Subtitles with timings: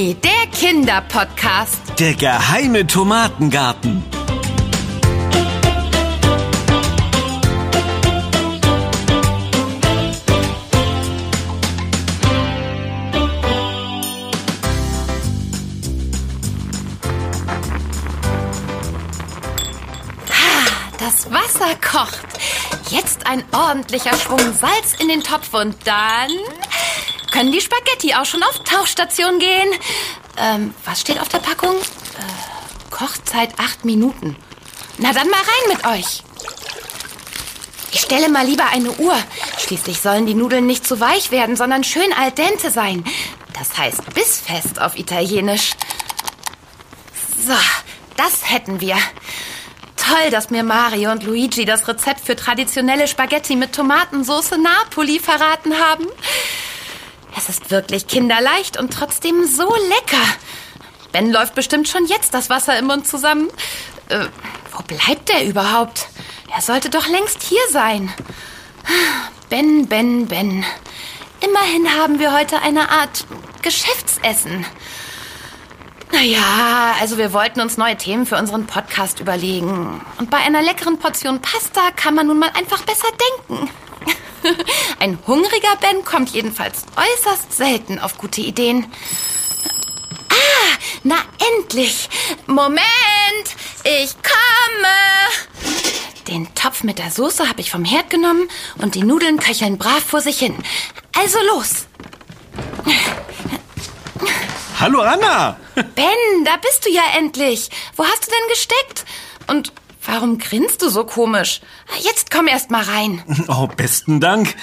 [0.00, 1.78] Der Kinderpodcast.
[1.98, 4.02] Der geheime Tomatengarten.
[20.98, 22.26] Das Wasser kocht.
[22.88, 26.30] Jetzt ein ordentlicher Schwung Salz in den Topf und dann
[27.40, 29.70] können die Spaghetti auch schon auf Tauchstation gehen.
[30.36, 31.74] Ähm, was steht auf der Packung?
[31.74, 34.36] Äh, Kochzeit acht Minuten.
[34.98, 36.22] Na dann mal rein mit euch.
[37.92, 39.16] Ich stelle mal lieber eine Uhr.
[39.56, 43.06] Schließlich sollen die Nudeln nicht zu weich werden, sondern schön al dente sein.
[43.58, 45.70] Das heißt bissfest auf Italienisch.
[47.46, 47.56] So,
[48.18, 48.98] das hätten wir.
[49.96, 55.78] Toll, dass mir Mario und Luigi das Rezept für traditionelle Spaghetti mit Tomatensauce Napoli verraten
[55.78, 56.06] haben.
[57.42, 60.22] Es ist wirklich kinderleicht und trotzdem so lecker.
[61.10, 63.48] Ben läuft bestimmt schon jetzt das Wasser im Mund zusammen.
[64.10, 64.26] Äh,
[64.72, 66.08] wo bleibt er überhaupt?
[66.54, 68.12] Er sollte doch längst hier sein.
[69.48, 70.66] Ben, Ben, Ben.
[71.40, 73.24] Immerhin haben wir heute eine Art
[73.62, 74.66] Geschäftsessen.
[76.12, 80.02] Naja, also wir wollten uns neue Themen für unseren Podcast überlegen.
[80.18, 83.08] Und bei einer leckeren Portion Pasta kann man nun mal einfach besser
[83.48, 83.70] denken.
[84.98, 88.90] Ein hungriger Ben kommt jedenfalls äußerst selten auf gute Ideen.
[90.28, 91.16] Ah, na
[91.56, 92.08] endlich.
[92.46, 92.80] Moment,
[93.84, 95.70] ich komme.
[96.28, 100.04] Den Topf mit der Soße habe ich vom Herd genommen und die Nudeln köcheln brav
[100.04, 100.56] vor sich hin.
[101.16, 101.86] Also los.
[104.78, 105.58] Hallo Anna.
[105.74, 107.68] Ben, da bist du ja endlich.
[107.96, 109.04] Wo hast du denn gesteckt?
[109.46, 109.72] Und
[110.04, 111.60] warum grinst du so komisch?
[112.00, 113.22] Jetzt komm erst mal rein.
[113.48, 114.54] Oh, besten Dank.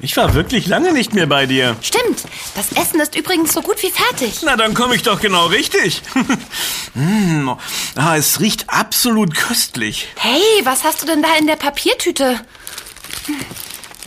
[0.00, 1.76] Ich war wirklich lange nicht mehr bei dir.
[1.80, 4.40] Stimmt, das Essen ist übrigens so gut wie fertig.
[4.42, 6.02] Na, dann komme ich doch genau richtig.
[6.94, 7.50] mm,
[7.96, 10.08] ah, es riecht absolut köstlich.
[10.16, 12.40] Hey, was hast du denn da in der Papiertüte?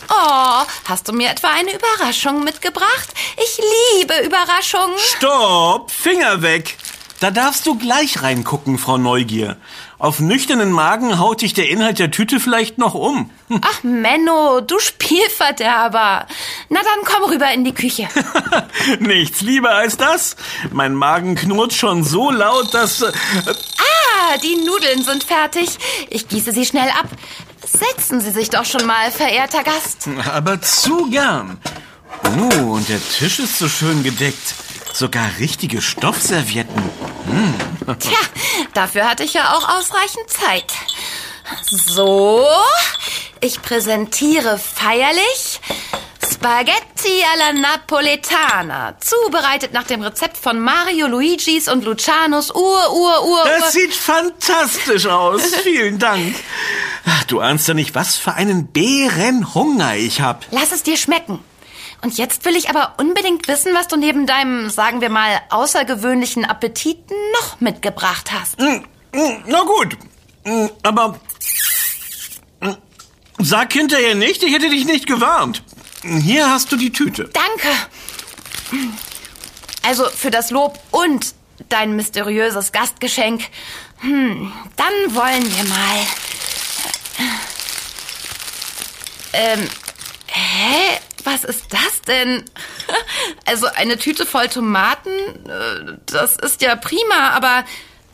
[0.09, 3.09] Oh, hast du mir etwa eine Überraschung mitgebracht?
[3.37, 3.59] Ich
[3.97, 4.97] liebe Überraschungen.
[5.17, 6.77] Stopp, Finger weg.
[7.21, 9.57] Da darfst du gleich reingucken, Frau Neugier.
[10.01, 13.29] Auf nüchternen Magen haut dich der Inhalt der Tüte vielleicht noch um.
[13.61, 16.25] Ach, Menno, du Spielverderber.
[16.69, 18.07] Na dann komm rüber in die Küche.
[18.99, 20.37] Nichts lieber als das.
[20.71, 23.03] Mein Magen knurrt schon so laut, dass...
[23.03, 23.11] Äh,
[23.45, 25.69] ah, die Nudeln sind fertig.
[26.09, 27.07] Ich gieße sie schnell ab.
[27.63, 30.09] Setzen Sie sich doch schon mal, verehrter Gast.
[30.33, 31.59] Aber zu gern.
[32.25, 34.55] Oh, und der Tisch ist so schön gedeckt.
[34.93, 36.83] Sogar richtige Stoffservietten.
[37.25, 37.53] Hm.
[37.99, 38.17] Tja,
[38.73, 40.73] dafür hatte ich ja auch ausreichend Zeit.
[41.69, 42.45] So,
[43.39, 45.59] ich präsentiere feierlich
[46.41, 53.43] Spaghetti alla Napoletana, zubereitet nach dem Rezept von Mario Luigis und Lucianos Ur, Ur, Ur.
[53.59, 55.43] Das sieht fantastisch aus.
[55.63, 56.35] Vielen Dank.
[57.27, 60.45] Du ahnst ja nicht, was für einen Bärenhunger ich hab.
[60.51, 61.39] Lass es dir schmecken.
[62.01, 66.45] Und jetzt will ich aber unbedingt wissen, was du neben deinem, sagen wir mal, außergewöhnlichen
[66.45, 66.97] Appetit
[67.39, 68.57] noch mitgebracht hast.
[68.59, 69.97] Na gut,
[70.81, 71.19] aber
[73.37, 75.63] sag hinterher nicht, ich hätte dich nicht gewarnt.
[76.03, 77.29] Hier hast du die Tüte.
[77.33, 77.67] Danke.
[79.83, 81.35] Also für das Lob und
[81.69, 83.43] dein mysteriöses Gastgeschenk.
[83.99, 86.07] Hm, dann wollen wir mal.
[89.33, 89.69] Ähm, hä?
[91.41, 92.43] Was ist das denn?
[93.45, 97.65] Also eine Tüte voll Tomaten, äh, das ist ja prima, aber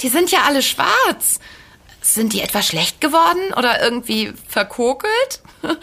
[0.01, 1.39] die sind ja alle schwarz.
[2.01, 5.41] Sind die etwa schlecht geworden oder irgendwie verkokelt?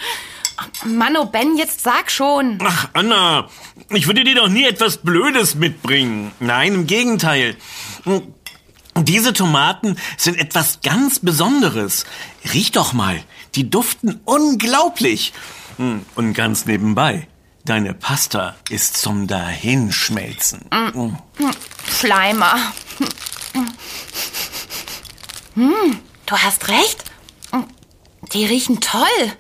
[0.85, 2.59] Manno Ben, jetzt sag schon.
[2.65, 3.49] Ach, Anna,
[3.91, 6.33] ich würde dir doch nie etwas Blödes mitbringen.
[6.41, 7.57] Nein, im Gegenteil.
[8.97, 12.07] Diese Tomaten sind etwas ganz Besonderes.
[12.53, 13.23] Riech doch mal,
[13.55, 15.33] die duften unglaublich.
[15.77, 17.27] Und ganz nebenbei,
[17.65, 20.67] deine Pasta ist zum Dahinschmelzen.
[20.71, 21.15] Mm.
[21.89, 22.57] Schleimer.
[25.55, 27.05] Hm, du hast recht.
[28.33, 29.33] Die riechen toll.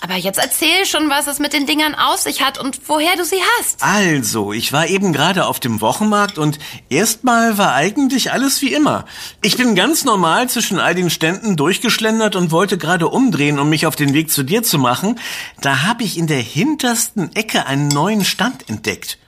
[0.00, 3.24] Aber jetzt erzähl schon, was es mit den Dingern auf sich hat und woher du
[3.24, 3.82] sie hast.
[3.82, 9.04] Also, ich war eben gerade auf dem Wochenmarkt und erstmal war eigentlich alles wie immer.
[9.42, 13.86] Ich bin ganz normal zwischen all den Ständen durchgeschlendert und wollte gerade umdrehen, um mich
[13.86, 15.18] auf den Weg zu dir zu machen.
[15.60, 19.18] Da habe ich in der hintersten Ecke einen neuen Stand entdeckt.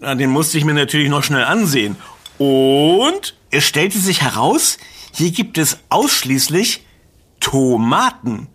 [0.00, 1.96] Den musste ich mir natürlich noch schnell ansehen.
[2.38, 4.78] Und es stellte sich heraus,
[5.12, 6.84] hier gibt es ausschließlich
[7.40, 8.48] Tomaten.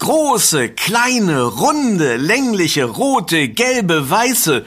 [0.00, 4.64] Große, kleine, runde, längliche, rote, gelbe, weiße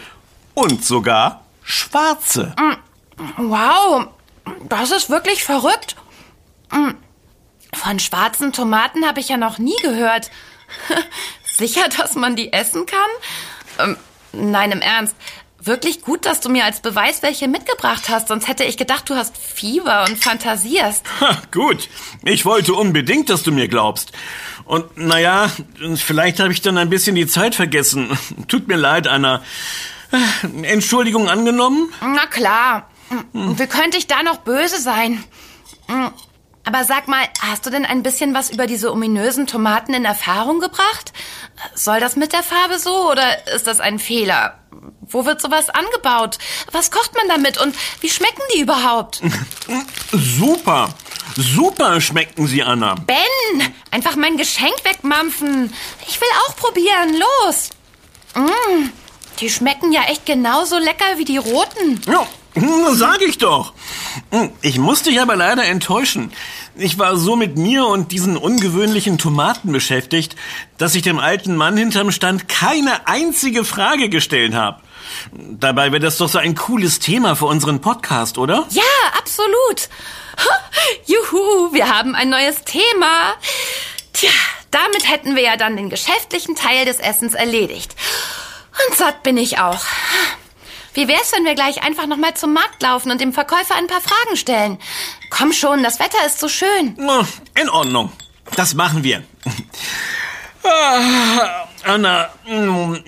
[0.53, 2.56] und sogar schwarze.
[3.38, 4.07] Wow,
[4.69, 5.95] das ist wirklich verrückt.
[6.71, 6.95] Hm.
[7.74, 10.30] Von schwarzen Tomaten habe ich ja noch nie gehört.
[11.44, 13.00] Sicher, dass man die essen kann?
[13.79, 13.97] Ähm,
[14.33, 15.15] nein, im Ernst.
[15.59, 19.15] Wirklich gut, dass du mir als Beweis welche mitgebracht hast, sonst hätte ich gedacht, du
[19.15, 21.06] hast Fieber und fantasierst.
[21.21, 21.88] Ha, gut,
[22.25, 24.12] ich wollte unbedingt, dass du mir glaubst.
[24.65, 25.51] Und naja,
[25.95, 28.18] vielleicht habe ich dann ein bisschen die Zeit vergessen.
[28.48, 29.42] Tut mir leid, Anna.
[30.63, 31.92] Entschuldigung angenommen?
[32.01, 32.89] Na klar.
[33.33, 35.24] Wie könnte ich da noch böse sein?
[36.65, 40.60] Aber sag mal, hast du denn ein bisschen was über diese ominösen Tomaten in Erfahrung
[40.60, 41.12] gebracht?
[41.75, 44.60] Soll das mit der Farbe so oder ist das ein Fehler?
[45.01, 46.38] Wo wird sowas angebaut?
[46.71, 49.21] Was kocht man damit und wie schmecken die überhaupt?
[50.12, 50.89] Super.
[51.35, 52.95] Super schmecken sie, Anna.
[52.95, 55.74] Ben, einfach mein Geschenk wegmampfen.
[56.07, 57.15] Ich will auch probieren.
[57.19, 57.69] Los.
[58.35, 58.89] Mm,
[59.39, 62.01] die schmecken ja echt genauso lecker wie die roten.
[62.07, 62.27] Ja,
[62.91, 63.74] sag ich doch.
[64.62, 66.31] Ich muss dich aber leider enttäuschen.
[66.75, 70.36] Ich war so mit mir und diesen ungewöhnlichen Tomaten beschäftigt,
[70.77, 74.81] dass ich dem alten Mann hinterm Stand keine einzige Frage gestellt habe.
[75.31, 78.65] Dabei wäre das doch so ein cooles Thema für unseren Podcast, oder?
[78.69, 78.81] Ja,
[79.17, 79.89] absolut.
[81.05, 83.33] Juhu, wir haben ein neues Thema.
[84.13, 84.31] Tja,
[84.71, 87.95] damit hätten wir ja dann den geschäftlichen Teil des Essens erledigt.
[88.88, 89.83] Und satt bin ich auch.
[90.95, 94.01] Wie wär's, wenn wir gleich einfach nochmal zum Markt laufen und dem Verkäufer ein paar
[94.01, 94.77] Fragen stellen?
[95.31, 96.95] Komm schon, das Wetter ist so schön.
[97.59, 98.11] In Ordnung.
[98.55, 99.23] Das machen wir.
[100.63, 102.30] Ah, Anna,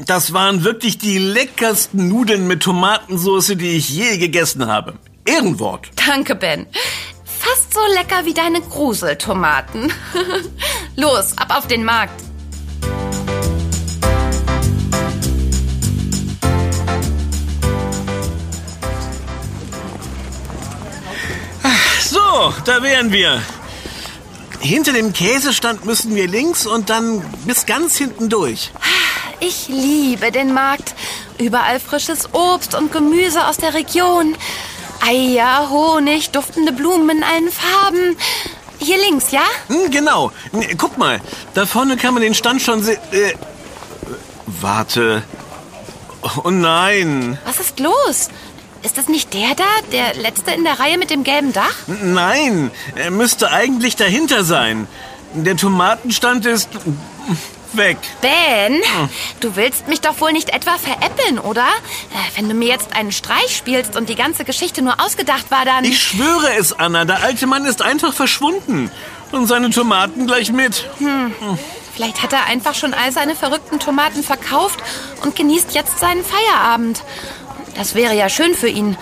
[0.06, 4.96] das waren wirklich die leckersten Nudeln mit Tomatensauce, die ich je gegessen habe.
[5.25, 5.90] Ehrenwort.
[6.07, 6.68] Danke, Ben.
[7.24, 9.94] Fast so lecker wie deine Gruseltomaten.
[10.96, 12.22] Los, ab auf den Markt.
[22.02, 23.42] So, da wären wir.
[24.66, 28.72] Hinter dem Käsestand müssen wir links und dann bis ganz hinten durch.
[29.40, 30.96] Ich liebe den Markt.
[31.38, 34.36] Überall frisches Obst und Gemüse aus der Region.
[35.06, 38.18] Eier, Honig, duftende Blumen in allen Farben.
[38.80, 39.44] Hier links, ja?
[39.68, 40.32] Hm, genau.
[40.80, 41.22] Guck mal,
[41.54, 42.98] da vorne kann man den Stand schon sehen.
[43.12, 43.34] Äh,
[44.48, 45.22] warte.
[46.44, 47.38] Oh nein.
[47.46, 48.30] Was ist los?
[48.86, 51.74] Ist das nicht der da, der letzte in der Reihe mit dem gelben Dach?
[51.88, 54.88] Nein, er müsste eigentlich dahinter sein.
[55.34, 56.70] Der Tomatenstand ist
[57.74, 57.98] weg.
[58.22, 58.80] Ben,
[59.40, 61.66] du willst mich doch wohl nicht etwa veräppeln, oder?
[61.66, 65.66] Äh, wenn du mir jetzt einen Streich spielst und die ganze Geschichte nur ausgedacht war,
[65.66, 65.84] dann...
[65.84, 68.92] Ich schwöre es, Anna, der alte Mann ist einfach verschwunden.
[69.31, 70.88] Und seine Tomaten gleich mit.
[71.00, 71.34] Hm.
[71.96, 74.80] Vielleicht hat er einfach schon all seine verrückten Tomaten verkauft
[75.24, 77.02] und genießt jetzt seinen Feierabend.
[77.75, 78.98] Das wäre ja schön für ihn.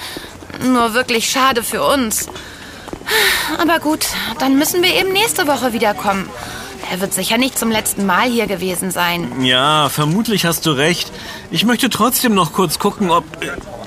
[0.63, 2.27] Nur wirklich schade für uns.
[3.59, 4.05] Aber gut,
[4.39, 6.29] dann müssen wir eben nächste Woche wiederkommen.
[6.91, 9.43] Er wird sicher nicht zum letzten Mal hier gewesen sein.
[9.43, 11.11] Ja, vermutlich hast du recht.
[11.49, 13.23] Ich möchte trotzdem noch kurz gucken, ob...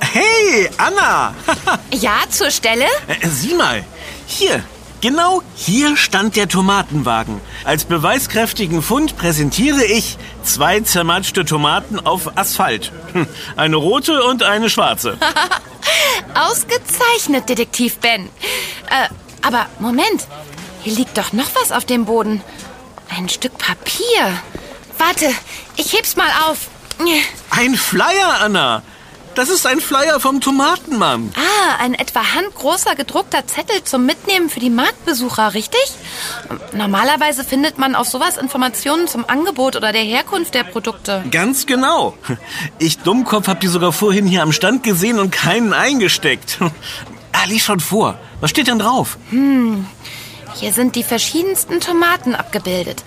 [0.01, 1.35] Hey, Anna!
[1.93, 2.87] ja, zur Stelle?
[3.07, 3.85] Äh, sieh mal,
[4.27, 4.63] hier,
[5.01, 7.41] Genau hier stand der Tomatenwagen.
[7.65, 12.93] Als beweiskräftigen Fund präsentiere ich zwei zermatschte Tomaten auf Asphalt.
[13.13, 15.19] Hm, eine rote und eine schwarze.
[16.35, 18.23] Ausgezeichnet, Detektiv Ben.
[18.23, 19.09] Äh,
[19.43, 20.27] aber Moment,
[20.83, 22.43] hier liegt doch noch was auf dem Boden.
[23.17, 24.33] Ein Stück Papier.
[24.99, 25.27] Warte,
[25.77, 26.69] ich heb's mal auf.
[27.51, 28.83] Ein Flyer, Anna.
[29.37, 31.31] Das ist ein Flyer vom Tomatenmann.
[31.37, 35.93] Ah, ein etwa handgroßer gedruckter Zettel zum Mitnehmen für die Marktbesucher, richtig?
[36.73, 41.23] Normalerweise findet man auf sowas Informationen zum Angebot oder der Herkunft der Produkte.
[41.31, 42.17] Ganz genau.
[42.79, 46.59] Ich Dummkopf hab die sogar vorhin hier am Stand gesehen und keinen eingesteckt.
[47.33, 48.19] Ah, lies schon vor.
[48.41, 49.19] Was steht denn drauf?
[49.29, 49.85] Hm,
[50.55, 53.05] hier sind die verschiedensten Tomaten abgebildet.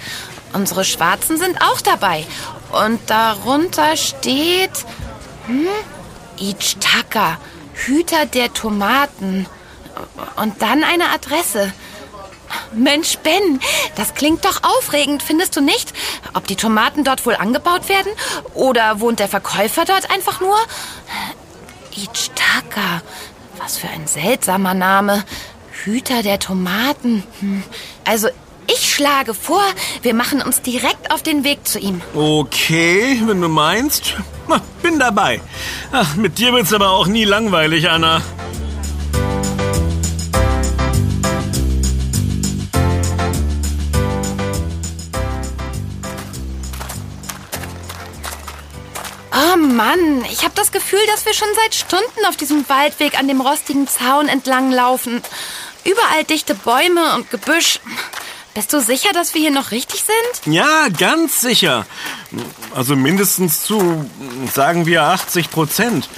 [0.54, 2.24] Unsere schwarzen sind auch dabei.
[2.72, 4.86] Und darunter steht...
[5.48, 5.66] Hm?
[6.40, 7.38] Ichtaka,
[7.74, 9.46] Hüter der Tomaten.
[10.38, 11.74] Und dann eine Adresse.
[12.74, 13.60] Mensch, Ben,
[13.96, 15.94] das klingt doch aufregend, findest du nicht?
[16.34, 18.12] Ob die Tomaten dort wohl angebaut werden?
[18.54, 20.58] Oder wohnt der Verkäufer dort einfach nur?
[21.92, 23.02] Ichtaka,
[23.58, 25.24] was für ein seltsamer Name.
[25.84, 27.24] Hüter der Tomaten.
[27.40, 27.64] Hm.
[28.06, 28.30] Also
[28.68, 29.64] ich schlage vor,
[30.04, 32.02] wir machen uns direkt auf den Weg zu ihm.
[32.14, 34.16] Okay, wenn du meinst.
[34.48, 35.40] Na, bin dabei.
[35.92, 38.22] Ach, mit dir wird's aber auch nie langweilig, Anna.
[49.32, 53.28] Oh Mann, ich habe das Gefühl, dass wir schon seit Stunden auf diesem Waldweg an
[53.28, 55.22] dem rostigen Zaun entlang laufen.
[55.86, 57.80] Überall dichte Bäume und Gebüsch.
[58.54, 60.54] Bist du sicher, dass wir hier noch richtig sind?
[60.54, 61.86] Ja, ganz sicher.
[62.74, 64.10] Also mindestens zu,
[64.54, 66.10] sagen wir, 80 Prozent.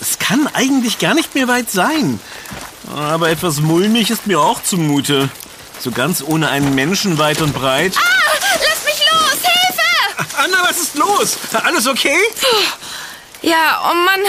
[0.00, 2.20] Es kann eigentlich gar nicht mehr weit sein.
[2.94, 5.30] Aber etwas mulmig ist mir auch zumute.
[5.80, 7.94] So ganz ohne einen Menschen weit und breit.
[7.96, 9.40] Ah, lass mich los!
[9.42, 10.36] Hilfe!
[10.36, 11.38] Anna, was ist los?
[11.64, 12.18] Alles okay?
[13.40, 14.20] Ja, oh Mann.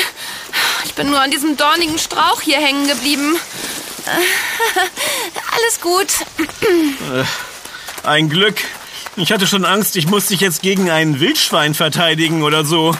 [0.85, 3.35] Ich bin nur an diesem dornigen Strauch hier hängen geblieben.
[5.63, 6.07] Alles gut.
[8.03, 8.57] Ein Glück.
[9.15, 12.93] Ich hatte schon Angst, ich muss dich jetzt gegen ein Wildschwein verteidigen oder so.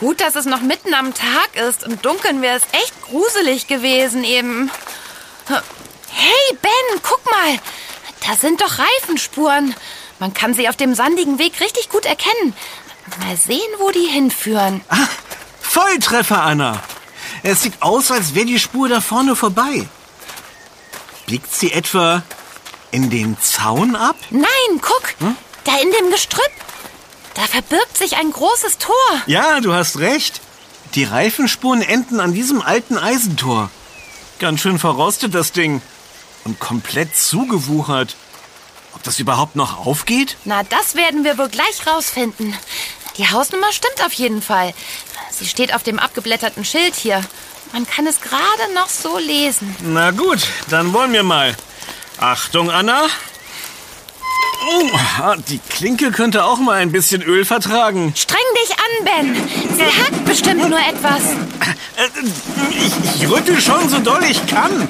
[0.00, 1.82] Gut, dass es noch mitten am Tag ist.
[1.82, 4.70] Im Dunkeln wäre es echt gruselig gewesen eben.
[5.46, 7.58] Hey, Ben, guck mal.
[8.26, 9.74] Da sind doch Reifenspuren.
[10.20, 12.54] Man kann sie auf dem sandigen Weg richtig gut erkennen.
[13.20, 14.80] Mal sehen, wo die hinführen.
[14.88, 15.06] Ah,
[15.60, 16.82] Volltreffer, Anna.
[17.42, 19.86] Es sieht aus, als wäre die Spur da vorne vorbei.
[21.26, 22.22] Biegt sie etwa
[22.90, 24.16] in den Zaun ab?
[24.30, 25.14] Nein, guck.
[25.18, 25.36] Hm?
[25.64, 26.52] Da in dem Gestrüpp.
[27.34, 28.94] Da verbirgt sich ein großes Tor.
[29.26, 30.40] Ja, du hast recht.
[30.94, 33.70] Die Reifenspuren enden an diesem alten Eisentor.
[34.38, 35.82] Ganz schön verrostet das Ding.
[36.44, 38.16] Und komplett zugewuchert.
[38.94, 40.36] Ob das überhaupt noch aufgeht?
[40.44, 42.56] Na, das werden wir wohl gleich rausfinden.
[43.16, 44.74] Die Hausnummer stimmt auf jeden Fall.
[45.30, 47.24] Sie steht auf dem abgeblätterten Schild hier.
[47.74, 49.74] Man kann es gerade noch so lesen.
[49.80, 50.38] Na gut,
[50.70, 51.56] dann wollen wir mal.
[52.18, 53.02] Achtung, Anna.
[54.64, 58.14] Oh, die Klinke könnte auch mal ein bisschen Öl vertragen.
[58.16, 59.76] Streng dich an, Ben.
[59.76, 61.22] Sie hackt bestimmt nur etwas.
[62.70, 64.88] Ich, ich rüttel schon so doll ich kann.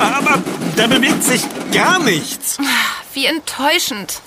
[0.00, 0.42] Aber
[0.74, 2.58] da bewegt sich gar nichts.
[3.14, 4.22] Wie enttäuschend.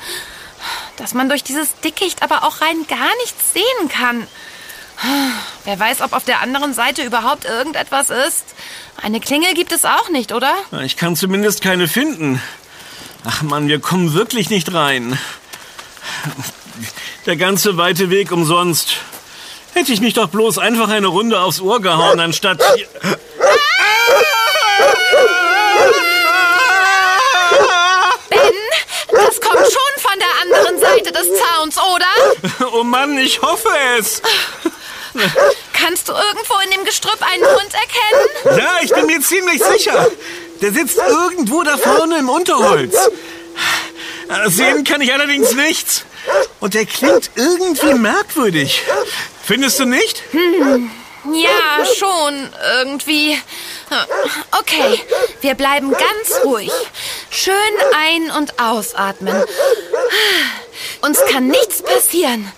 [0.95, 4.27] Dass man durch dieses Dickicht aber auch rein gar nichts sehen kann.
[5.63, 8.45] Wer weiß, ob auf der anderen Seite überhaupt irgendetwas ist.
[9.01, 10.53] Eine Klingel gibt es auch nicht, oder?
[10.83, 12.41] Ich kann zumindest keine finden.
[13.23, 15.17] Ach Mann, wir kommen wirklich nicht rein.
[17.25, 18.97] Der ganze weite Weg umsonst.
[19.73, 22.59] Hätte ich mich doch bloß einfach eine Runde aufs Ohr gehauen, anstatt...
[28.29, 28.39] Ben,
[29.11, 32.71] das kommt schon von der anderen Seite des Zauns, oder?
[32.73, 34.21] Oh Mann, ich hoffe es.
[35.73, 38.59] Kannst du irgendwo in dem Gestrüpp einen Hund erkennen?
[38.59, 40.07] Ja, ich bin mir ziemlich sicher.
[40.61, 42.95] Der sitzt irgendwo da vorne im Unterholz.
[44.47, 46.05] Sehen kann ich allerdings nichts.
[46.59, 48.83] Und der klingt irgendwie merkwürdig.
[49.43, 50.21] Findest du nicht?
[50.31, 50.91] Hm,
[51.33, 53.37] ja, schon irgendwie.
[54.51, 55.01] Okay,
[55.41, 56.71] wir bleiben ganz ruhig.
[57.29, 57.53] Schön
[57.95, 59.43] ein- und ausatmen.
[61.01, 62.51] Uns kann nichts passieren.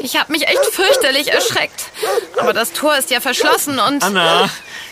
[0.00, 1.90] Ich habe mich echt fürchterlich erschreckt.
[2.38, 4.02] Aber das Tor ist ja verschlossen und...
[4.02, 4.50] Anna,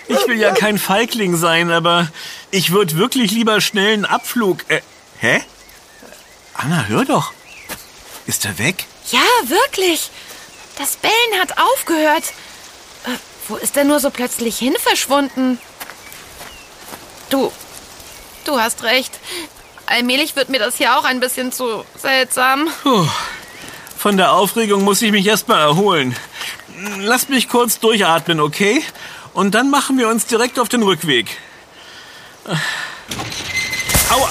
[0.09, 2.09] ich will ja kein Feigling sein, aber
[2.51, 4.65] ich würde wirklich lieber schnell einen Abflug...
[4.69, 4.81] Äh,
[5.21, 5.43] hä?
[6.55, 7.33] Anna, hör doch.
[8.27, 8.85] Ist er weg?
[9.11, 10.11] Ja, wirklich.
[10.79, 12.25] Das Bellen hat aufgehört.
[13.05, 13.11] Äh,
[13.49, 15.59] wo ist er nur so plötzlich hin verschwunden?
[17.31, 17.51] Du,
[18.45, 19.19] du hast recht.
[19.87, 22.71] Allmählich wird mir das hier auch ein bisschen zu seltsam.
[22.83, 23.09] Puh.
[24.03, 26.17] Von der Aufregung muss ich mich erstmal erholen.
[26.99, 28.83] Lass mich kurz durchatmen, okay?
[29.33, 31.39] Und dann machen wir uns direkt auf den Rückweg.
[34.11, 34.29] Aua!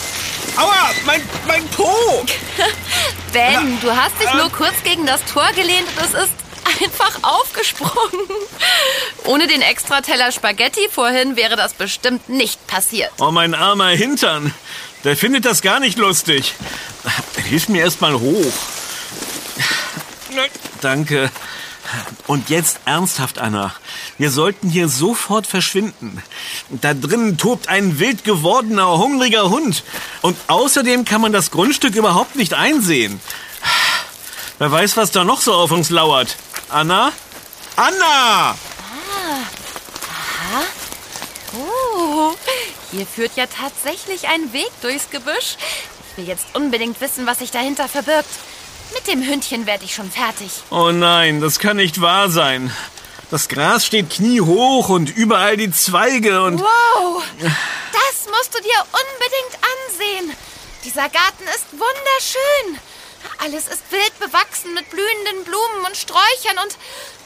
[0.57, 0.89] Aua!
[1.05, 1.89] Mein, mein Po!
[3.31, 6.33] Ben, du hast dich nur kurz gegen das Tor gelehnt und es ist
[6.81, 8.27] einfach aufgesprungen.
[9.23, 13.11] Ohne den Extrateller Spaghetti vorhin wäre das bestimmt nicht passiert.
[13.21, 14.53] Oh, mein armer Hintern.
[15.05, 16.55] Der findet das gar nicht lustig.
[17.47, 18.53] Hilf mir erstmal hoch.
[20.81, 21.31] Danke.
[22.27, 23.73] Und jetzt ernsthaft, Anna.
[24.17, 26.21] Wir sollten hier sofort verschwinden.
[26.69, 29.83] Da drinnen tobt ein wild gewordener, hungriger Hund.
[30.21, 33.19] Und außerdem kann man das Grundstück überhaupt nicht einsehen.
[34.59, 36.35] Wer weiß, was da noch so auf uns lauert.
[36.69, 37.11] Anna?
[37.75, 38.51] Anna!
[38.51, 38.55] Ah.
[40.51, 40.63] Aha.
[41.57, 42.33] Oh,
[42.91, 45.57] hier führt ja tatsächlich ein Weg durchs Gebüsch.
[46.11, 48.29] Ich will jetzt unbedingt wissen, was sich dahinter verbirgt.
[48.93, 50.51] Mit dem Hündchen werde ich schon fertig.
[50.69, 52.71] Oh nein, das kann nicht wahr sein.
[53.29, 56.59] Das Gras steht kniehoch und überall die Zweige und...
[56.59, 60.37] Wow, das musst du dir unbedingt ansehen.
[60.83, 62.81] Dieser Garten ist wunderschön.
[63.39, 66.77] Alles ist wild bewachsen mit blühenden Blumen und Sträuchern und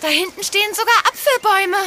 [0.02, 1.78] da hinten stehen sogar Apfelbäume.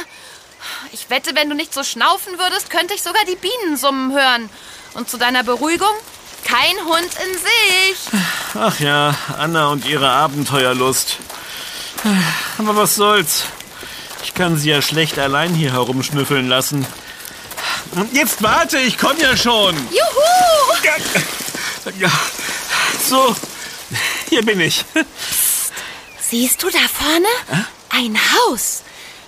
[0.91, 4.49] Ich wette, wenn du nicht so schnaufen würdest, könnte ich sogar die Bienen summen hören.
[4.95, 5.95] Und zu deiner Beruhigung,
[6.43, 8.21] kein Hund in sich.
[8.55, 11.17] Ach ja, Anna und ihre Abenteuerlust.
[12.57, 13.43] Aber was soll's?
[14.23, 16.85] Ich kann sie ja schlecht allein hier herumschnüffeln lassen.
[18.11, 19.75] Jetzt warte, ich komme ja schon.
[19.75, 19.99] Juhu!
[20.83, 22.11] Ja, ja.
[23.07, 23.35] So,
[24.29, 24.85] hier bin ich.
[26.19, 27.65] Siehst du da vorne?
[27.89, 28.83] Ein Haus.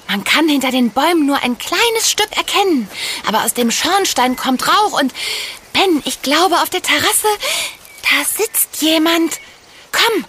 [0.08, 2.90] Man kann hinter den Bäumen nur ein kleines Stück erkennen.
[3.28, 5.14] Aber aus dem Schornstein kommt Rauch und...
[5.74, 7.28] Ben, ich glaube, auf der Terrasse,
[8.04, 9.40] da sitzt jemand.
[9.92, 10.26] Komm,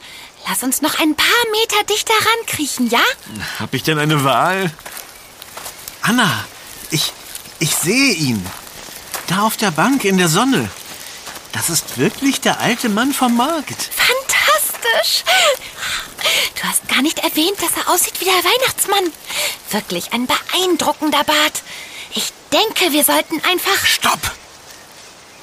[0.49, 3.03] lass uns noch ein paar Meter dichter rankriechen, ja?
[3.59, 4.73] Hab ich denn eine Wahl?
[6.03, 6.45] Anna,
[6.91, 7.13] ich,
[7.59, 8.45] ich sehe ihn.
[9.29, 10.69] Da auf der Bank in der Sonne.
[11.53, 13.91] Das ist wirklich der alte Mann vom Markt.
[13.95, 15.25] Fantastisch!
[16.61, 19.13] Du hast gar nicht erwähnt, dass er aussieht wie der Weihnachtsmann.
[19.71, 21.63] Wirklich ein beeindruckender Bart.
[22.15, 23.87] Ich denke, wir sollten einfach...
[23.87, 24.21] Stopp!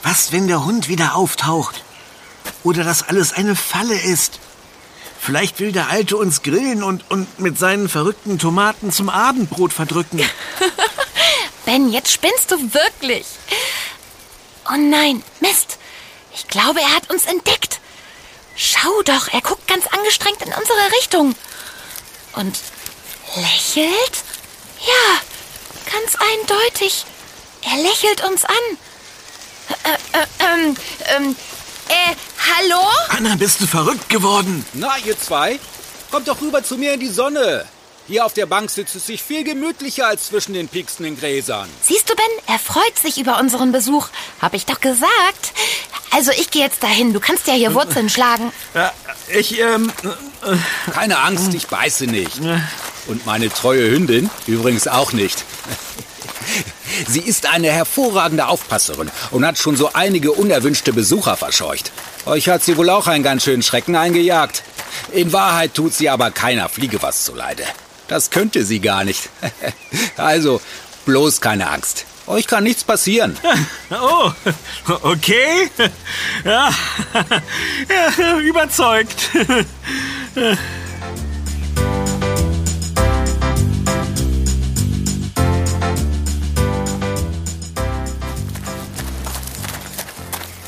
[0.03, 1.83] Was, wenn der Hund wieder auftaucht?
[2.63, 4.39] Oder das alles eine Falle ist?
[5.19, 10.19] Vielleicht will der Alte uns grillen und, und mit seinen verrückten Tomaten zum Abendbrot verdrücken.
[11.65, 13.27] Ben, jetzt spinnst du wirklich.
[14.71, 15.77] Oh nein, Mist.
[16.33, 17.79] Ich glaube, er hat uns entdeckt.
[18.55, 21.35] Schau doch, er guckt ganz angestrengt in unsere Richtung.
[22.33, 22.57] Und
[23.35, 24.23] lächelt?
[24.79, 27.05] Ja, ganz eindeutig.
[27.61, 28.77] Er lächelt uns an.
[29.83, 30.75] Äh, äh, ähm,
[31.15, 31.35] ähm,
[31.87, 32.15] äh,
[32.57, 32.81] hallo?
[33.09, 34.65] Anna, bist du verrückt geworden?
[34.73, 35.59] Na, ihr zwei,
[36.11, 37.65] kommt doch rüber zu mir in die Sonne.
[38.07, 41.69] Hier auf der Bank sitzt es sich viel gemütlicher als zwischen den piekstenden Gräsern.
[41.83, 44.07] Siehst du, Ben, er freut sich über unseren Besuch.
[44.41, 45.53] Hab ich doch gesagt.
[46.09, 47.13] Also ich gehe jetzt dahin.
[47.13, 48.51] Du kannst ja hier Wurzeln schlagen.
[48.73, 48.91] Ja,
[49.27, 49.91] ich, ähm,
[50.91, 52.39] Keine Angst, ich beiße nicht.
[53.07, 55.43] Und meine treue Hündin übrigens auch nicht.
[57.07, 61.91] Sie ist eine hervorragende Aufpasserin und hat schon so einige unerwünschte Besucher verscheucht.
[62.25, 64.63] Euch hat sie wohl auch einen ganz schönen Schrecken eingejagt.
[65.11, 67.63] In Wahrheit tut sie aber keiner Fliege was zuleide.
[68.07, 69.29] Das könnte sie gar nicht.
[70.17, 70.59] Also,
[71.05, 72.05] bloß keine Angst.
[72.27, 73.37] Euch kann nichts passieren.
[73.89, 74.31] oh,
[75.01, 75.69] okay.
[76.43, 76.69] Ja,
[77.89, 79.29] ja überzeugt.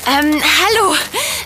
[0.04, 0.96] Ähm, hallo.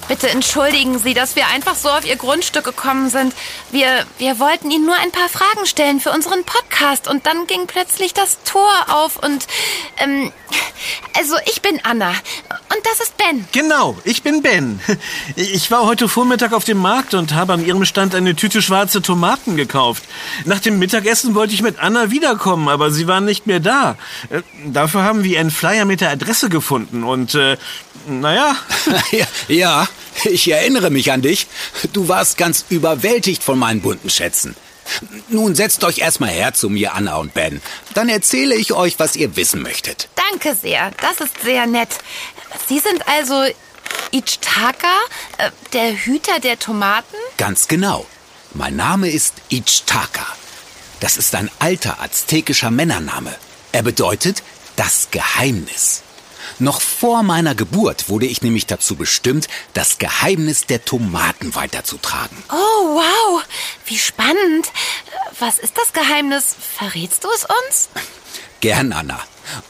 [0.09, 3.35] Bitte entschuldigen Sie, dass wir einfach so auf Ihr Grundstück gekommen sind.
[3.73, 7.67] Wir, wir wollten Ihnen nur ein paar Fragen stellen für unseren Podcast und dann ging
[7.67, 9.47] plötzlich das Tor auf und,
[9.99, 10.31] ähm,
[11.19, 13.49] also ich bin Anna und das ist Ben.
[13.51, 14.81] Genau, ich bin Ben.
[15.35, 19.03] Ich war heute Vormittag auf dem Markt und habe an ihrem Stand eine Tüte schwarze
[19.03, 20.05] Tomaten gekauft.
[20.45, 23.97] Nach dem Mittagessen wollte ich mit Anna wiederkommen, aber sie waren nicht mehr da.
[24.31, 27.57] Äh, Dafür haben wir einen Flyer mit der Adresse gefunden und, äh,
[28.09, 28.55] naja,
[29.11, 29.89] ja, ja,
[30.31, 31.47] ich erinnere mich an dich.
[31.93, 34.57] Du warst ganz überwältigt von meinen bunten Schätzen.
[35.29, 37.61] Nun setzt euch erstmal her zu mir, Anna und Ben.
[37.95, 40.09] Dann erzähle ich euch, was ihr wissen möchtet.
[40.31, 41.89] Danke sehr, das ist sehr nett.
[42.69, 43.45] Sie sind also
[44.13, 44.95] Ichtaka,
[45.39, 47.17] äh, der Hüter der Tomaten?
[47.37, 48.07] Ganz genau.
[48.55, 50.27] Mein Name ist Ichtaka.
[51.01, 53.35] Das ist ein alter aztekischer Männername.
[53.73, 54.43] Er bedeutet
[54.77, 56.03] das Geheimnis.
[56.59, 62.37] Noch vor meiner Geburt wurde ich nämlich dazu bestimmt, das Geheimnis der Tomaten weiterzutragen.
[62.51, 63.43] Oh, wow,
[63.87, 64.69] wie spannend.
[65.39, 66.57] Was ist das Geheimnis?
[66.77, 67.89] Verrätst du es uns?
[68.61, 69.21] Gern, Anna.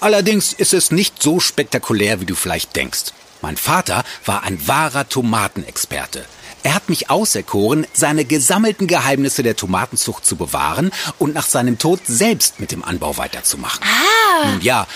[0.01, 3.13] Allerdings ist es nicht so spektakulär, wie du vielleicht denkst.
[3.43, 6.25] Mein Vater war ein wahrer Tomatenexperte.
[6.63, 12.01] Er hat mich auserkoren, seine gesammelten Geheimnisse der Tomatenzucht zu bewahren und nach seinem Tod
[12.07, 13.85] selbst mit dem Anbau weiterzumachen.
[13.85, 14.87] Ah, Nun ja,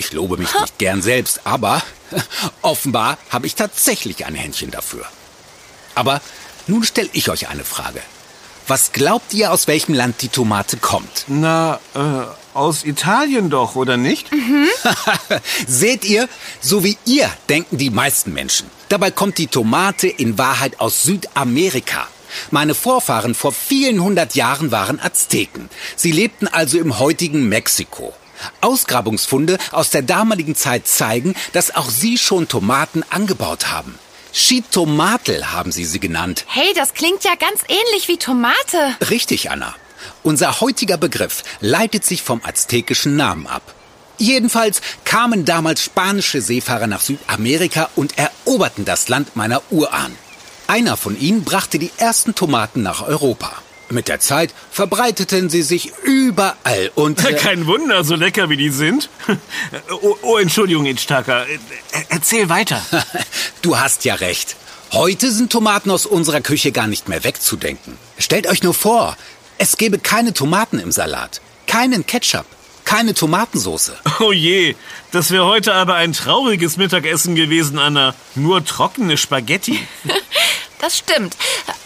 [0.00, 1.82] ich lobe mich nicht gern selbst, aber
[2.62, 5.04] offenbar habe ich tatsächlich ein Händchen dafür.
[5.94, 6.20] Aber
[6.66, 8.00] nun stelle ich euch eine Frage.
[8.66, 11.24] Was glaubt ihr, aus welchem Land die Tomate kommt?
[11.28, 14.28] na, äh, aus Italien doch, oder nicht?
[15.66, 16.28] Seht ihr,
[16.60, 18.68] so wie ihr denken die meisten Menschen.
[18.88, 22.08] Dabei kommt die Tomate in Wahrheit aus Südamerika.
[22.50, 25.68] Meine Vorfahren vor vielen hundert Jahren waren Azteken.
[25.96, 28.14] Sie lebten also im heutigen Mexiko.
[28.60, 33.98] Ausgrabungsfunde aus der damaligen Zeit zeigen, dass auch sie schon Tomaten angebaut haben.
[34.32, 36.44] Chitomatl haben sie sie genannt.
[36.48, 38.96] hey, das klingt ja ganz ähnlich wie Tomate.
[39.10, 39.74] Richtig, Anna.
[40.22, 43.74] Unser heutiger Begriff leitet sich vom aztekischen Namen ab.
[44.18, 50.14] Jedenfalls kamen damals spanische Seefahrer nach Südamerika und eroberten das Land meiner Urahn.
[50.66, 53.50] Einer von ihnen brachte die ersten Tomaten nach Europa.
[53.90, 57.24] Mit der Zeit verbreiteten sie sich überall und...
[57.24, 59.08] äh, Kein Wunder, so lecker wie die sind.
[60.02, 61.44] Oh, oh Entschuldigung, Ichtaka.
[62.08, 62.80] Erzähl weiter.
[63.62, 64.56] Du hast ja recht.
[64.92, 67.96] Heute sind Tomaten aus unserer Küche gar nicht mehr wegzudenken.
[68.18, 69.16] Stellt euch nur vor,
[69.58, 72.46] Es gäbe keine Tomaten im Salat, keinen Ketchup,
[72.90, 73.92] keine Tomatensauce.
[74.18, 74.74] Oh je,
[75.12, 78.14] das wäre heute aber ein trauriges Mittagessen gewesen, Anna.
[78.34, 79.78] Nur trockene Spaghetti.
[80.82, 81.36] Das stimmt.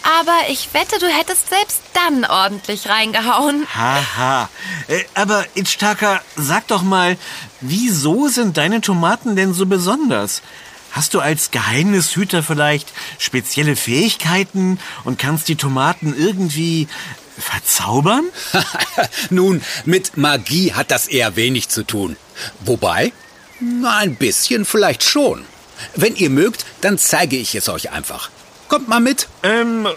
[0.03, 3.67] Aber ich wette, du hättest selbst dann ordentlich reingehauen.
[3.75, 4.47] Haha.
[4.87, 7.17] Äh, aber Itztaka, sag doch mal,
[7.59, 10.41] wieso sind deine Tomaten denn so besonders?
[10.93, 16.87] Hast du als Geheimnishüter vielleicht spezielle Fähigkeiten und kannst die Tomaten irgendwie
[17.37, 18.25] verzaubern?
[19.29, 22.17] Nun, mit Magie hat das eher wenig zu tun.
[22.61, 23.13] Wobei,
[23.59, 25.45] na, ein bisschen vielleicht schon.
[25.95, 28.29] Wenn ihr mögt, dann zeige ich es euch einfach.
[28.67, 29.27] Kommt mal mit.
[29.43, 29.87] Ähm,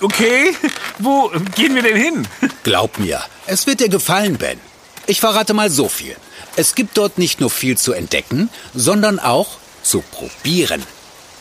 [0.00, 0.54] okay.
[0.98, 2.28] Wo gehen wir denn hin?
[2.62, 4.60] Glaub mir, es wird dir gefallen, Ben.
[5.06, 6.16] Ich verrate mal so viel.
[6.56, 10.82] Es gibt dort nicht nur viel zu entdecken, sondern auch zu probieren.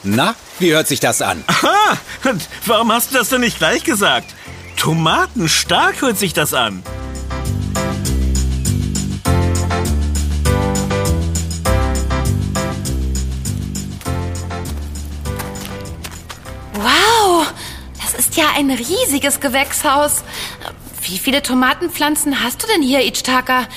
[0.03, 1.43] Na, wie hört sich das an?
[1.47, 4.34] Aha, und warum hast du das denn nicht gleich gesagt?
[4.77, 6.83] Tomatenstark hört sich das an.
[16.75, 17.51] Wow,
[18.01, 20.23] das ist ja ein riesiges Gewächshaus.
[21.01, 23.67] Wie viele Tomatenpflanzen hast du denn hier, Ichtaka?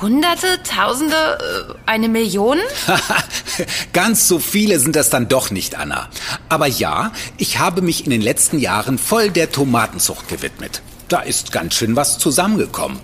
[0.00, 2.58] Hunderte, Tausende, äh, eine Million?
[3.92, 6.08] Ganz so viele sind das dann doch nicht, Anna.
[6.48, 10.82] Aber ja, ich habe mich in den letzten Jahren voll der Tomatenzucht gewidmet.
[11.08, 12.98] Da ist ganz schön was zusammengekommen.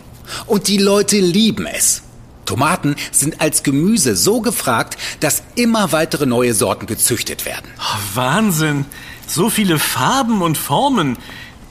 [0.46, 2.02] Und die Leute lieben es.
[2.46, 7.70] Tomaten sind als Gemüse so gefragt, dass immer weitere neue Sorten gezüchtet werden.
[7.78, 8.86] Oh, Wahnsinn.
[9.26, 11.18] So viele Farben und Formen.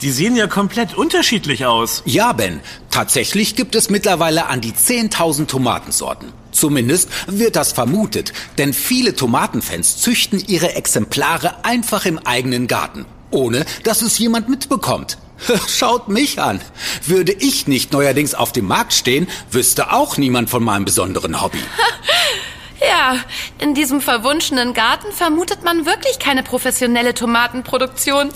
[0.00, 2.02] Die sehen ja komplett unterschiedlich aus.
[2.04, 6.32] Ja, Ben, tatsächlich gibt es mittlerweile an die 10.000 Tomatensorten.
[6.52, 13.64] Zumindest wird das vermutet, denn viele Tomatenfans züchten ihre Exemplare einfach im eigenen Garten, ohne
[13.82, 15.18] dass es jemand mitbekommt.
[15.68, 16.60] Schaut mich an.
[17.04, 21.58] Würde ich nicht neuerdings auf dem Markt stehen, wüsste auch niemand von meinem besonderen Hobby.
[22.80, 23.16] Ja,
[23.58, 28.30] in diesem verwunschenen Garten vermutet man wirklich keine professionelle Tomatenproduktion.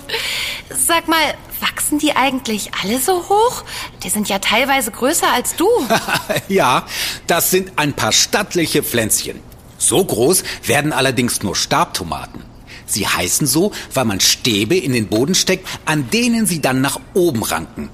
[0.70, 3.64] Sag mal, wachsen die eigentlich alle so hoch?
[4.02, 5.68] Die sind ja teilweise größer als du.
[6.48, 6.86] ja,
[7.26, 9.40] das sind ein paar stattliche Pflänzchen.
[9.78, 12.44] So groß werden allerdings nur Stabtomaten.
[12.86, 17.00] Sie heißen so, weil man Stäbe in den Boden steckt, an denen sie dann nach
[17.14, 17.90] oben ranken.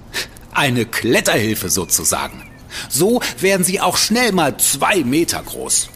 [0.53, 2.43] Eine Kletterhilfe sozusagen.
[2.89, 5.89] So werden sie auch schnell mal zwei Meter groß.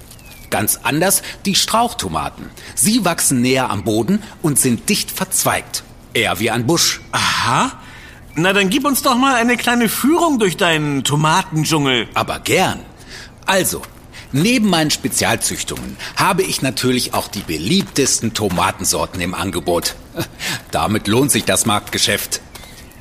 [0.53, 2.51] Ganz anders die Strauchtomaten.
[2.75, 5.83] Sie wachsen näher am Boden und sind dicht verzweigt.
[6.13, 7.01] Eher wie ein Busch.
[7.11, 7.73] Aha.
[8.35, 12.07] Na, dann gib uns doch mal eine kleine Führung durch deinen Tomatendschungel.
[12.13, 12.81] Aber gern.
[13.47, 13.81] Also,
[14.33, 19.95] neben meinen Spezialzüchtungen habe ich natürlich auch die beliebtesten Tomatensorten im Angebot.
[20.71, 22.43] Damit lohnt sich das Marktgeschäft.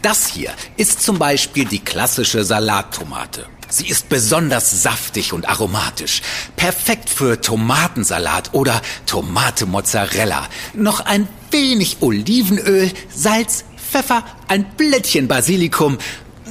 [0.01, 3.45] Das hier ist zum Beispiel die klassische Salattomate.
[3.71, 6.21] Sie ist besonders saftig und aromatisch.
[6.57, 10.49] Perfekt für Tomatensalat oder Tomate Mozzarella.
[10.73, 15.97] Noch ein wenig Olivenöl, Salz, Pfeffer, ein Blättchen Basilikum.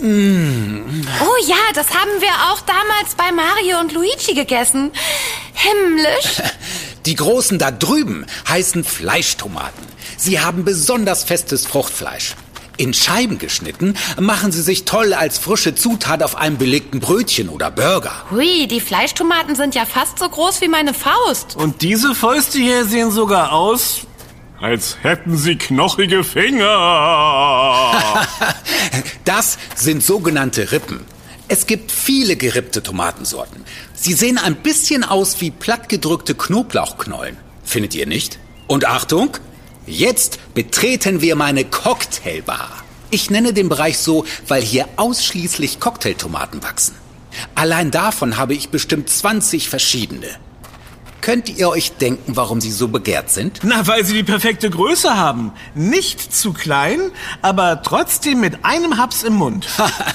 [0.00, 1.06] Mmh.
[1.20, 4.90] Oh ja, das haben wir auch damals bei Mario und Luigi gegessen.
[5.52, 6.40] Himmlisch.
[7.04, 9.84] Die großen da drüben heißen Fleischtomaten.
[10.16, 12.34] Sie haben besonders festes Fruchtfleisch.
[12.80, 17.70] In Scheiben geschnitten machen sie sich toll als frische Zutat auf einem belegten Brötchen oder
[17.70, 18.24] Burger.
[18.30, 21.56] Hui, die Fleischtomaten sind ja fast so groß wie meine Faust.
[21.56, 24.06] Und diese Fäuste hier sehen sogar aus,
[24.62, 26.62] als hätten sie knochige Finger.
[29.26, 31.00] das sind sogenannte Rippen.
[31.48, 33.62] Es gibt viele gerippte Tomatensorten.
[33.92, 37.36] Sie sehen ein bisschen aus wie plattgedrückte Knoblauchknollen.
[37.62, 38.38] Findet ihr nicht?
[38.68, 39.36] Und Achtung,
[39.90, 42.70] Jetzt betreten wir meine Cocktailbar.
[43.10, 46.94] Ich nenne den Bereich so, weil hier ausschließlich Cocktailtomaten wachsen.
[47.56, 50.28] Allein davon habe ich bestimmt 20 verschiedene.
[51.22, 53.60] Könnt ihr euch denken, warum sie so begehrt sind?
[53.62, 55.52] Na, weil sie die perfekte Größe haben.
[55.74, 57.10] Nicht zu klein,
[57.42, 59.66] aber trotzdem mit einem Haps im Mund.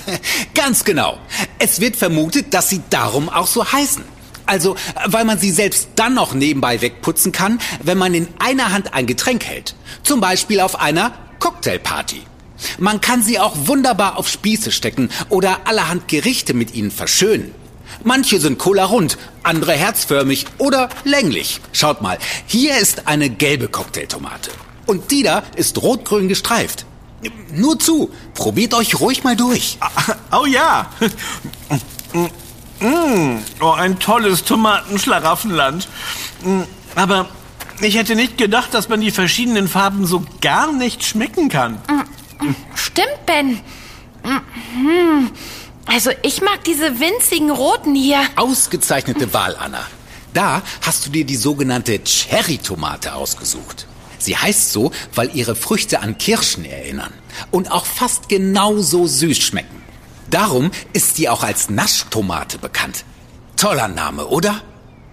[0.56, 1.20] Ganz genau.
[1.60, 4.14] Es wird vermutet, dass sie darum auch so heißen.
[4.46, 8.94] Also, weil man sie selbst dann noch nebenbei wegputzen kann, wenn man in einer Hand
[8.94, 9.76] ein Getränk hält.
[10.04, 12.22] Zum Beispiel auf einer Cocktailparty.
[12.78, 17.54] Man kann sie auch wunderbar auf Spieße stecken oder allerhand Gerichte mit ihnen verschönen.
[18.04, 21.60] Manche sind cola-rund, andere herzförmig oder länglich.
[21.72, 24.52] Schaut mal, hier ist eine gelbe Cocktailtomate.
[24.86, 26.86] Und die da ist rot-grün gestreift.
[27.52, 29.78] Nur zu, probiert euch ruhig mal durch.
[30.32, 30.92] Oh ja.
[32.80, 35.88] Mmh, oh, ein tolles Tomatenschlaraffenland.
[36.44, 36.62] Mm,
[36.96, 37.30] aber
[37.82, 41.74] ich hätte nicht gedacht, dass man die verschiedenen Farben so gar nicht schmecken kann.
[42.40, 43.62] Mm, stimmt, Ben.
[45.86, 48.20] Also ich mag diese winzigen roten hier.
[48.36, 49.86] Ausgezeichnete Wahl, Anna.
[50.34, 53.88] Da hast du dir die sogenannte Cherry-Tomate ausgesucht.
[54.18, 57.14] Sie heißt so, weil ihre Früchte an Kirschen erinnern
[57.52, 59.85] und auch fast genauso süß schmecken.
[60.36, 63.06] Darum ist sie auch als Naschtomate bekannt.
[63.56, 64.62] Toller Name, oder?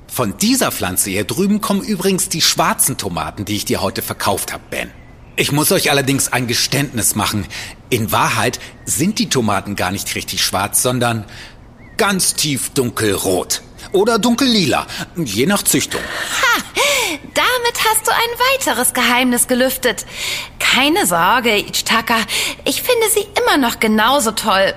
[0.09, 4.53] Von dieser Pflanze hier drüben kommen übrigens die schwarzen Tomaten, die ich dir heute verkauft
[4.53, 4.91] habe, Ben.
[5.37, 7.47] Ich muss euch allerdings ein Geständnis machen.
[7.89, 11.25] In Wahrheit sind die Tomaten gar nicht richtig schwarz, sondern
[11.99, 13.63] ganz tief dunkelrot.
[13.93, 16.01] Oder dunkellila, je nach Züchtung.
[16.01, 16.63] Ha,
[17.35, 20.07] damit hast du ein weiteres Geheimnis gelüftet.
[20.59, 22.17] Keine Sorge, Ichtaka.
[22.65, 24.75] Ich finde sie immer noch genauso toll.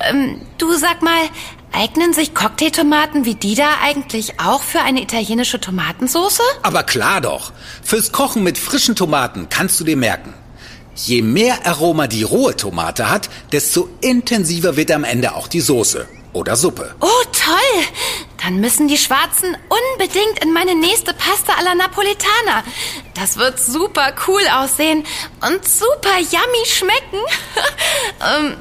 [0.00, 1.28] Ähm, du sag mal,
[1.72, 6.40] eignen sich Cocktailtomaten wie die da eigentlich auch für eine italienische Tomatensauce?
[6.62, 7.52] Aber klar doch.
[7.82, 10.34] Fürs Kochen mit frischen Tomaten kannst du dir merken.
[10.94, 16.08] Je mehr Aroma die rohe Tomate hat, desto intensiver wird am Ende auch die Soße
[16.32, 16.94] oder Suppe.
[17.00, 17.84] Oh, toll!
[18.46, 22.62] Dann müssen die Schwarzen unbedingt in meine nächste Pasta alla Napolitana.
[23.14, 25.02] Das wird super cool aussehen
[25.40, 27.18] und super yummy schmecken.
[28.46, 28.56] ähm,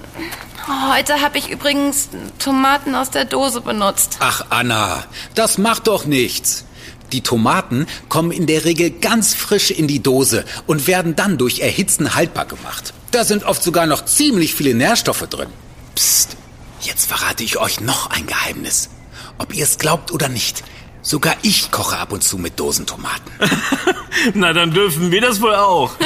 [0.91, 4.17] heute habe ich übrigens Tomaten aus der Dose benutzt.
[4.21, 6.65] Ach, Anna, das macht doch nichts.
[7.11, 11.59] Die Tomaten kommen in der Regel ganz frisch in die Dose und werden dann durch
[11.59, 12.91] Erhitzen haltbar gemacht.
[13.11, 15.49] Da sind oft sogar noch ziemlich viele Nährstoffe drin.
[15.93, 16.37] Psst,
[16.81, 18.89] jetzt verrate ich euch noch ein Geheimnis.
[19.37, 20.63] Ob ihr es glaubt oder nicht,
[21.01, 23.31] sogar ich koche ab und zu mit Dosentomaten.
[24.33, 25.91] Na, dann dürfen wir das wohl auch.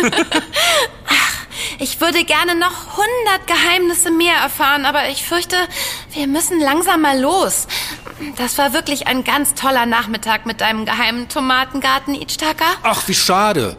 [1.82, 5.56] Ich würde gerne noch hundert Geheimnisse mehr erfahren, aber ich fürchte,
[6.12, 7.68] wir müssen langsam mal los.
[8.38, 12.66] Das war wirklich ein ganz toller Nachmittag mit deinem geheimen Tomatengarten, Ichtaka.
[12.84, 13.78] Ach, wie schade.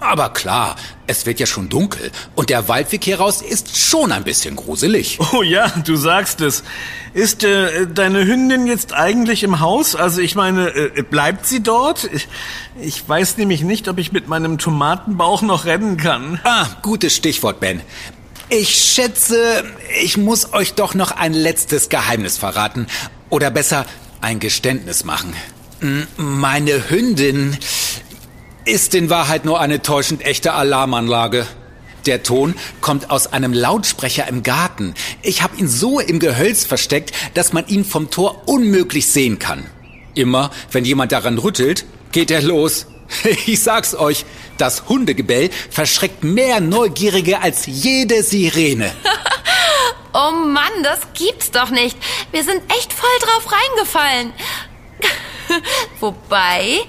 [0.00, 4.24] Aber klar, es wird ja schon dunkel und der Waldweg hier raus ist schon ein
[4.24, 5.18] bisschen gruselig.
[5.32, 6.62] Oh ja, du sagst es.
[7.14, 9.94] Ist äh, deine Hündin jetzt eigentlich im Haus?
[9.94, 12.08] Also ich meine, äh, bleibt sie dort?
[12.12, 12.28] Ich,
[12.80, 16.40] ich weiß nämlich nicht, ob ich mit meinem Tomatenbauch noch rennen kann.
[16.44, 17.80] Ah, gutes Stichwort, Ben.
[18.48, 19.64] Ich schätze,
[20.02, 22.86] ich muss euch doch noch ein letztes Geheimnis verraten.
[23.30, 23.86] Oder besser,
[24.20, 25.32] ein Geständnis machen.
[25.80, 27.56] M- Meine Hündin
[28.64, 31.46] ist in Wahrheit nur eine täuschend echte Alarmanlage.
[32.06, 34.94] Der Ton kommt aus einem Lautsprecher im Garten.
[35.22, 39.66] Ich habe ihn so im Gehölz versteckt, dass man ihn vom Tor unmöglich sehen kann.
[40.14, 42.86] Immer, wenn jemand daran rüttelt, geht er los.
[43.46, 44.24] Ich sag's euch,
[44.56, 48.90] das Hundegebell verschreckt mehr Neugierige als jede Sirene.
[50.14, 51.96] Oh Mann, das gibt's doch nicht.
[52.32, 54.32] Wir sind echt voll drauf reingefallen.
[56.00, 56.80] Wobei,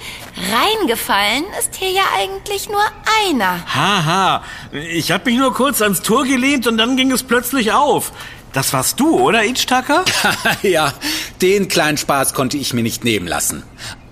[0.51, 2.83] reingefallen ist hier ja eigentlich nur
[3.27, 3.63] einer.
[3.73, 8.11] Haha, ich habe mich nur kurz ans Tor gelehnt und dann ging es plötzlich auf.
[8.53, 10.05] Das warst du, oder, Ichtaka?
[10.61, 10.93] ja,
[11.41, 13.63] den kleinen Spaß konnte ich mir nicht nehmen lassen.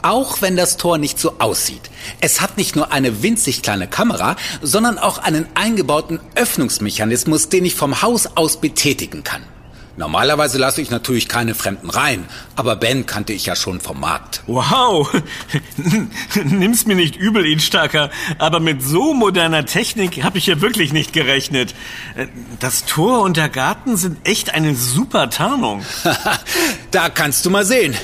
[0.01, 1.91] Auch wenn das Tor nicht so aussieht.
[2.21, 7.75] Es hat nicht nur eine winzig kleine Kamera, sondern auch einen eingebauten Öffnungsmechanismus, den ich
[7.75, 9.43] vom Haus aus betätigen kann.
[9.97, 12.25] Normalerweise lasse ich natürlich keine Fremden rein,
[12.55, 14.41] aber Ben kannte ich ja schon vom Markt.
[14.47, 15.11] Wow,
[16.45, 21.11] nimm's mir nicht übel, Ichtaka, aber mit so moderner Technik habe ich ja wirklich nicht
[21.13, 21.75] gerechnet.
[22.59, 25.83] Das Tor und der Garten sind echt eine super Tarnung.
[26.91, 27.95] da kannst du mal sehen.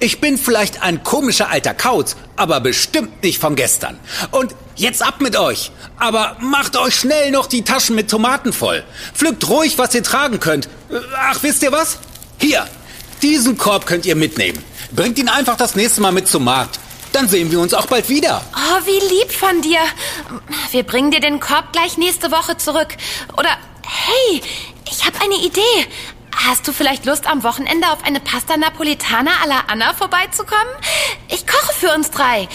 [0.00, 3.98] Ich bin vielleicht ein komischer alter Kauz, aber bestimmt nicht von gestern.
[4.30, 5.70] Und jetzt ab mit euch.
[5.98, 8.84] Aber macht euch schnell noch die Taschen mit Tomaten voll.
[9.14, 10.68] Pflückt ruhig, was ihr tragen könnt.
[11.16, 11.98] Ach, wisst ihr was?
[12.38, 12.66] Hier,
[13.22, 14.62] diesen Korb könnt ihr mitnehmen.
[14.92, 16.78] Bringt ihn einfach das nächste Mal mit zum Markt.
[17.12, 18.42] Dann sehen wir uns auch bald wieder.
[18.54, 19.78] Oh, wie lieb von dir.
[20.72, 22.88] Wir bringen dir den Korb gleich nächste Woche zurück.
[23.38, 24.42] Oder, hey,
[24.90, 25.86] ich habe eine Idee.
[26.36, 30.72] Hast du vielleicht Lust, am Wochenende auf eine Pasta Napolitana alla Anna vorbeizukommen?
[31.28, 32.48] Ich koche für uns drei.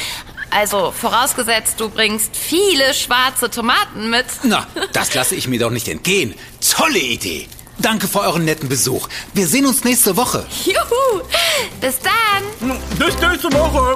[0.52, 4.26] Also vorausgesetzt, du bringst viele schwarze Tomaten mit.
[4.44, 6.34] Na, das lasse ich mir doch nicht entgehen.
[6.76, 7.48] Tolle Idee.
[7.78, 9.08] Danke für euren netten Besuch.
[9.34, 10.46] Wir sehen uns nächste Woche.
[10.66, 11.22] Juhu.
[11.80, 12.78] Bis dann.
[12.98, 13.96] Bis nächste Woche.